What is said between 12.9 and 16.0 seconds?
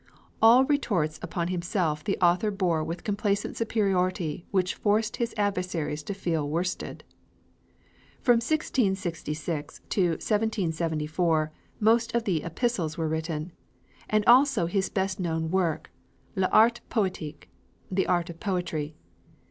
were written; and also his best known work,